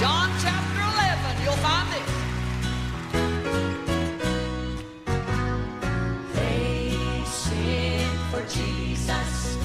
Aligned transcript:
John 0.00 0.30
chapter 0.40 0.82
11, 0.94 1.42
you'll 1.44 1.62
find 1.62 1.88
it. 2.00 2.06
They 6.34 7.24
sent 7.24 8.18
for 8.30 8.42
Jesus. 8.48 9.56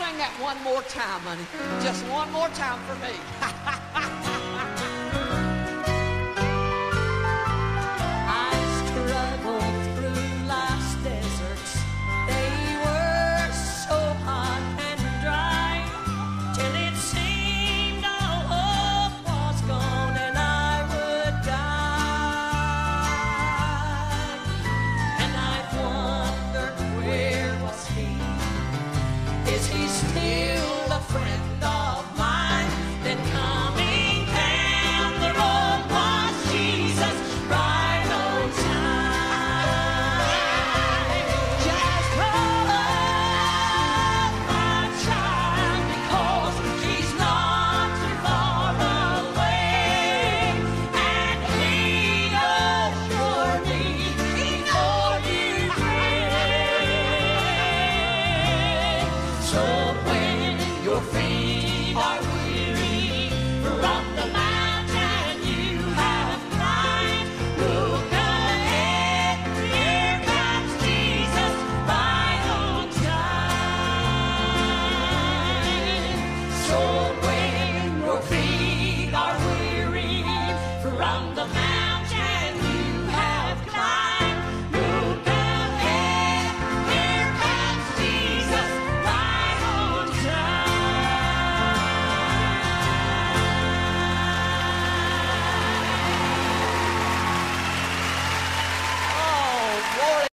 sing 0.00 0.16
that 0.16 0.32
one 0.40 0.56
more 0.62 0.82
time, 0.82 1.20
honey. 1.28 1.44
Just 1.84 2.02
one 2.08 2.32
more 2.32 2.48
time 2.56 2.80
for 2.88 2.96
me. 3.04 3.12